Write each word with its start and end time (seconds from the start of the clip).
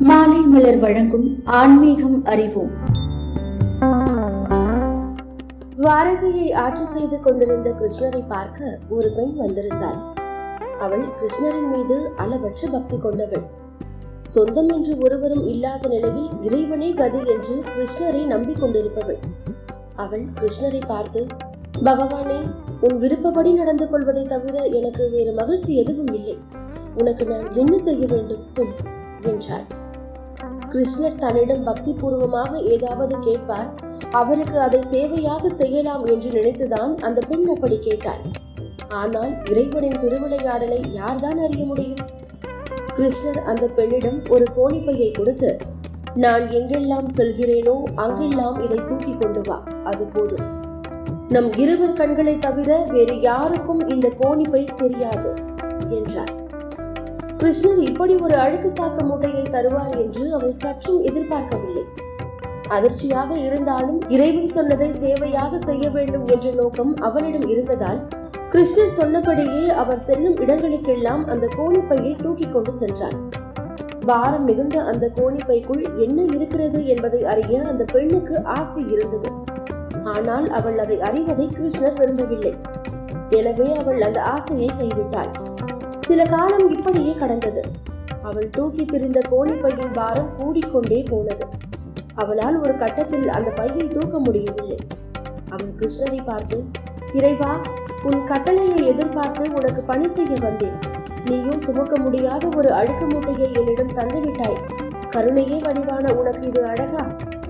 மாலை 0.00 0.38
மலர் 0.40 0.78
வழங்கும் 0.78 1.42
ஆன்மீகம் 1.44 2.24
அறிவோம். 2.24 2.70
துவாரகையை 5.76 6.52
ஆட்சி 6.52 6.84
செய்து 6.84 7.20
கொண்டிருந்த 7.20 7.74
கிருஷ்ணரை 7.80 8.22
பார்க்க 8.28 8.78
ஒரு 8.88 9.10
பெண் 9.16 9.34
வந்திருந்தாள். 9.38 10.00
அவள் 10.80 11.04
கிருஷ்ணரின் 11.18 11.68
மீது 11.68 12.10
அளவற்ற 12.16 12.68
பக்தி 12.70 12.98
கொண்டவள். 12.98 13.44
சொந்தம் 14.20 14.68
என்று 14.68 14.98
ஒருவரும் 14.98 15.46
இல்லாத 15.46 15.88
நிலையில் 15.88 16.30
இறைவனே 16.42 16.92
கதி 16.92 17.18
என்று 17.18 17.62
கிருஷ்ணரை 17.74 18.24
நம்பிக்கொண்டிருப்பவள் 18.34 19.20
அவள் 19.94 20.26
கிருஷ்ணரை 20.40 20.82
பார்த்து 20.86 21.26
பகவானே 21.82 22.40
உன் 22.80 22.98
விருப்பப்படி 22.98 23.52
நடந்து 23.52 23.88
கொள்வதை 23.88 24.26
தவிர 24.26 24.64
எனக்கு 24.64 25.10
வேறு 25.10 25.32
மகிழ்ச்சி 25.32 25.76
எதுவும் 25.76 26.12
இல்லை. 26.14 26.38
உனக்கு 26.96 27.26
நான் 27.26 27.54
என்ன 27.54 27.78
செய்ய 27.78 28.06
வேண்டும்? 28.06 28.44
சொல் 28.44 28.76
என்றாள். 29.22 29.66
கிருஷ்ணர் 30.74 31.18
தன்னிடம் 31.18 31.62
பக்தி 31.62 31.92
பூர்வமாக 31.92 32.58
ஏதாவது 32.58 33.18
கேட்பார் 33.18 33.68
அவருக்கு 34.10 34.60
அதை 34.60 34.80
சேவையாக 34.90 35.46
செய்யலாம் 35.46 36.04
என்று 36.06 36.30
நினைத்துதான் 36.30 36.96
அந்த 36.96 37.20
பெண் 37.28 37.48
அப்படி 37.48 37.78
கேட்டாள். 37.78 38.22
ஆனால் 38.88 39.32
இறைவனின் 39.44 40.00
திருவிளையாடலை 40.00 40.80
யார்தான் 40.92 41.38
அறிய 41.38 41.64
முடியும்? 41.64 42.02
கிருஷ்ணர் 42.96 43.40
அந்த 43.42 43.66
பெண்ணிடம் 43.66 44.18
ஒரு 44.28 44.44
கோணிப்பையை 44.56 45.10
கொடுத்து 45.10 45.58
நான் 46.14 46.50
எங்கெல்லாம் 46.50 47.08
செல்கிறேனோ 47.16 47.76
அங்கெல்லாம் 47.94 48.62
இதை 48.62 48.80
தூக்கி 48.84 49.14
கொண்டு 49.20 49.40
வா 49.40 49.62
அது 49.84 50.06
போதும். 50.06 50.46
நம் 51.28 51.52
இருவர் 51.52 51.92
கண்களை 51.92 52.38
தவிர 52.38 52.84
வேறு 52.90 53.20
யாருக்கும் 53.20 53.88
இந்த 53.88 54.08
கோணிப்பை 54.20 54.64
தெரியாது 54.76 55.34
என்றார். 55.90 56.34
கிருஷ்ணர் 57.44 57.80
இப்படி 57.86 58.14
ஒரு 58.26 58.36
அழுக்கு 58.42 58.68
சாக்கு 58.76 59.02
மூட்டையை 59.08 59.42
தருவார் 59.54 59.96
என்று 60.02 60.22
அவள் 60.36 60.52
சற்றும் 60.60 61.00
எதிர்பார்க்கவில்லை. 61.08 61.82
அதிர்ச்சியாக 62.76 63.30
இருந்தாலும் 63.46 63.98
இறைவன் 64.14 64.52
சொன்னதை 64.54 64.88
சேவையாக 65.00 65.58
செய்ய 65.66 65.90
வேண்டும் 65.96 66.24
என்ற 66.34 66.50
நோக்கம் 66.60 66.92
அவளிடம் 67.08 67.44
இருந்ததால் 67.48 68.00
கிருஷ்ணர் 68.52 68.94
சொன்னபடியே 68.98 69.64
அவர் 69.82 70.00
செல்லும் 70.06 70.38
இடங்களுக்கெல்லாம் 70.44 71.24
அந்த 71.34 71.48
கோணிப்பையை 71.56 72.12
தூக்கி 72.22 72.48
கொண்டு 72.54 72.72
சென்றார். 72.80 73.18
பாரம் 74.10 74.46
மிகுந்த 74.50 74.78
அந்த 74.92 75.10
கோணிப்பைக்குள் 75.18 75.84
என்ன 76.06 76.18
இருக்கிறது 76.36 76.80
என்பதை 76.94 77.20
அறிய 77.24 77.60
அந்த 77.72 77.84
பெண்ணுக்கு 77.94 78.36
ஆசை 78.58 78.84
இருந்தது. 78.96 79.30
ஆனால் 80.14 80.48
அவள் 80.60 80.78
அதை 80.78 80.98
அறிவதை 81.10 81.48
கிருஷ்ணர் 81.58 82.00
விரும்பவில்லை. 82.00 82.54
எனவே 83.40 83.68
அவள் 83.82 84.02
அந்த 84.08 84.22
ஆசையை 84.34 84.70
கைவிட்டாள். 84.80 85.34
சில 86.04 86.24
காலம் 86.24 86.68
இப்படியே 86.68 87.14
கடந்தது. 87.14 87.62
அவள் 88.22 88.50
தூக்கி 88.50 88.84
திரிந்த 88.84 89.20
கோணிப்பையின் 89.30 89.92
பாரம் 89.92 90.30
கூடிக்கொண்டே 90.38 91.04
போனது. 91.10 91.46
அவளால் 92.14 92.60
ஒரு 92.60 92.78
கட்டத்தில் 92.78 93.28
அந்த 93.28 93.50
பையை 93.50 93.88
தூக்க 93.88 94.18
முடியவில்லை. 94.18 94.78
அவள் 95.48 95.72
கிருஷ்ணரை 95.80 96.24
பார்த்து 96.24 96.64
இறைவா 97.12 97.60
உன் 98.02 98.26
கட்டளையை 98.26 98.86
எதிர்பார்த்து 98.86 99.52
உனக்கு 99.52 99.82
பணி 99.86 100.08
செய்ய 100.08 100.36
வந்தேன். 100.40 100.76
நீயும் 101.24 101.58
சுமக்க 101.58 102.00
முடியாத 102.00 102.48
ஒரு 102.56 102.72
அழுக்கு 102.72 103.06
மூட்டையை 103.06 103.52
என்னிடம் 103.52 103.94
தந்துவிட்டாய் 103.94 104.58
கருணையே 105.10 105.58
வடிவான 105.58 106.12
உனக்கு 106.12 106.46
இது 106.46 106.64
அழகா? 106.64 107.06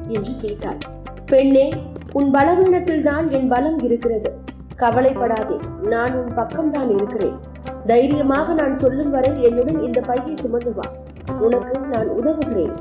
என்று 0.08 0.32
கேட்டாள். 0.40 0.78
பெண்ணே 1.26 1.72
உன் 2.12 2.30
பலவீனத்தில் 2.30 3.02
தான் 3.02 3.30
என் 3.30 3.48
பலம் 3.48 3.78
இருக்கிறது. 3.78 4.38
கவலைப்படாதே 4.76 5.58
நான் 5.82 6.14
உன் 6.14 6.32
பக்கம்தான் 6.36 6.90
இருக்கிறேன். 6.94 7.52
தைரியமாக 7.86 8.52
நான் 8.52 8.76
சொல்லும் 8.76 9.10
வரை 9.10 9.42
என்னுடன் 9.42 9.82
இந்த 9.82 10.00
பையை 10.00 10.34
சுமந்து 10.34 10.74
வா. 10.74 10.86
உனக்கு 11.40 11.78
நான் 11.78 12.08
உதவுகிறேன் 12.08 12.74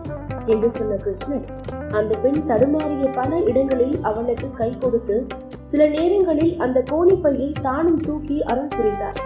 என்று 0.45 0.71
சொன்ன 0.71 0.95
கிருஷ்ணர் 0.95 1.45
அந்த 1.91 2.17
பெண் 2.17 2.39
தடுமாறிய 2.47 3.13
பல 3.13 3.39
இடங்களில் 3.39 4.01
அவளுக்கு 4.01 4.47
கை 4.51 4.77
கொடுத்து 4.79 5.15
சில 5.51 5.87
நேரங்களில் 5.87 6.53
அந்த 6.57 6.83
கோணிப்பையை 6.91 7.52
தானும் 7.61 8.02
தூக்கி 8.02 8.43
அருள் 8.43 8.73
புரிந்தார். 8.77 9.19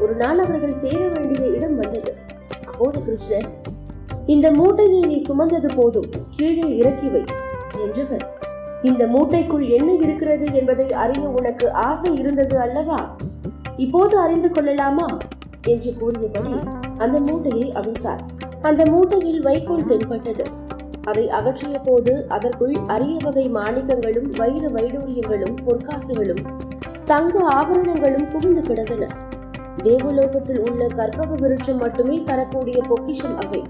ஒரு 0.00 0.14
நாள் 0.14 0.38
அவர்கள் 0.38 0.74
சேர 0.74 1.08
வேண்டிய 1.08 1.46
இடம் 1.46 1.76
வந்தது. 1.76 2.12
அப்போது 2.66 3.00
கிருஷ்ணர் 3.06 3.48
இந்த 4.26 4.50
மூட்டையை 4.50 5.00
நீ 5.00 5.16
சுமந்தது 5.18 5.70
போதும் 5.76 6.10
கீழே 6.36 6.76
இறக்கி 6.76 7.08
வை 7.08 7.24
என்றவர். 7.84 8.26
இந்த 8.82 9.06
மூட்டைக்குள் 9.06 9.68
என்ன 9.68 9.92
இருக்கிறது 9.94 10.46
என்பதை 10.52 10.92
அறிய 10.92 11.28
உனக்கு 11.28 11.72
ஆசை 11.72 12.14
இருந்தது 12.14 12.60
அல்லவா? 12.60 13.16
இப்போது 13.80 14.18
அறிந்து 14.18 14.50
கொள்ளலாமா? 14.50 15.06
என்று 15.66 15.94
கூறியபடி 15.94 16.54
அந்த 16.98 17.20
மூட்டையை 17.20 17.72
அவிழ்த்தார். 17.72 18.20
அந்த 18.62 18.86
மூட்டையில் 18.86 19.40
வைக்கோல் 19.40 19.84
தென்பட்டது. 19.84 20.44
அதை 21.04 21.30
அகற்றிய 21.30 21.78
போது 21.78 22.26
அதற்குள் 22.28 22.74
அரிய 22.86 23.16
வகை 23.22 23.50
மாணிக்கங்களும் 23.50 24.36
வைர 24.36 24.68
வைடூரியங்களும் 24.68 25.56
பொற்காசுகளும் 25.66 26.44
தங்க 27.04 27.44
ஆபரணங்களும் 27.44 28.28
குவிந்து 28.28 28.60
கிடந்தன. 28.60 29.06
தேவலோகத்தில் 29.76 30.70
உள்ள 30.70 30.86
கற்பக 30.86 31.34
விருட்சம் 31.34 31.78
மட்டுமே 31.78 32.22
தரக்கூடிய 32.22 32.82
பொக்கிஷம் 32.88 33.38
அவை. 33.38 33.62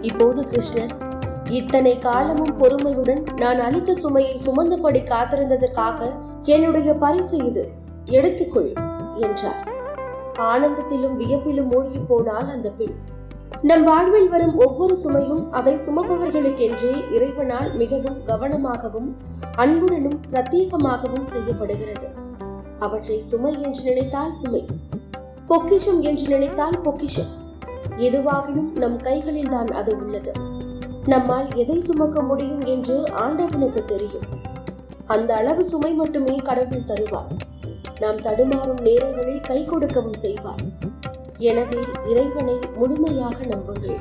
இப்போது 0.00 0.42
கிருஷ்ணர் 0.42 0.90
இத்தனை 1.48 1.98
காலமும் 1.98 2.58
பொறுமையுடன் 2.58 3.24
நான் 3.36 3.60
அளித்த 3.60 3.94
சுமையை 3.94 4.40
சுமந்தபடி 4.46 5.00
காத்திருந்ததற்காக 5.04 6.12
என்னுடைய 6.42 6.94
பரிசு 6.94 7.36
இது. 7.36 7.68
எடுத்துக்கொள். 8.10 8.72
என்றார். 9.16 9.68
ஆனந்தத்திலும் 10.38 11.16
வியப்பிலும் 11.18 11.70
மூழ்கி 11.72 11.98
போனால் 12.08 12.50
அந்த 12.50 12.70
பெண். 12.70 12.94
நம் 13.62 13.84
வாழ்வில் 13.84 14.28
வரும் 14.28 14.56
ஒவ்வொரு 14.56 14.96
சுமையும் 15.04 15.50
அதை 15.50 15.74
சுமப்பவர்களுக்கென்றே 15.74 17.12
இறைவனால் 17.12 17.74
மிகவும் 17.74 18.18
கவனமாகவும் 18.26 19.16
அன்புடனும் 19.56 20.20
பிரத்யேகமாகவும் 20.30 21.22
செய்யப்படுகிறது. 21.22 22.08
அவற்றை 22.78 23.20
சுமை 23.20 23.62
என்று 23.62 23.82
நினைத்தால் 23.82 24.32
சுமை 24.32 24.66
பொக்கிஷம் 25.46 26.00
என்று 26.00 26.28
நினைத்தால் 26.28 26.80
பொக்கிஷம். 26.82 27.32
எதுவாகினும் 27.96 28.78
நம் 28.78 28.96
கைகளில் 28.96 29.48
தான் 29.48 29.66
அது 29.66 29.96
உள்ளது. 29.96 30.32
நம்மால் 31.06 31.54
எதை 31.54 31.80
சுமக்க 31.80 32.22
முடியும் 32.22 32.64
என்று 32.64 33.12
ஆண்டவனுக்கு 33.12 33.84
தெரியும். 33.84 34.24
அந்த 35.06 35.34
அளவு 35.34 35.64
சுமை 35.64 35.92
மட்டுமே 35.92 36.34
கடவுள் 36.34 36.88
தருவார். 36.88 37.45
நாம் 38.00 38.20
தடுமாறும் 38.20 38.82
நேரங்களில் 38.88 39.46
கை 39.48 39.58
கொடுக்கவும் 39.64 40.18
செய்வார். 40.24 40.62
எனவே 41.50 41.80
இறைவனை 42.10 42.56
முழுமையாக 42.76 43.38
நம்புங்கள். 43.52 43.98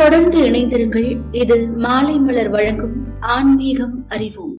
தொடர்ந்து 0.00 0.38
இணைந்திருங்கள். 0.48 1.10
இது 1.42 1.56
மாலை 1.84 2.16
மலர் 2.18 2.50
வழங்கும் 2.56 2.96
ஆன்மீகம் 3.34 3.96
அறிவோம். 4.08 4.56